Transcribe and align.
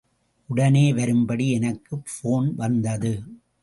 உடனே 0.49 0.93
வரும்படி 0.93 1.51
எனக்கு 1.51 2.01
போன் 2.21 2.55
வந்தது. 2.55 3.23